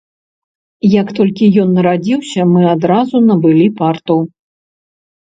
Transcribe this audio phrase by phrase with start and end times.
[1.01, 4.21] Як толькі ён нарадзіўся, мы адразу набылі парту.